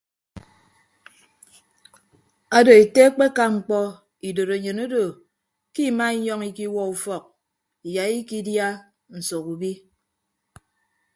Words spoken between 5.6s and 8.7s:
ke ima inyọñ ikiwuọ ufọk iya ikịdia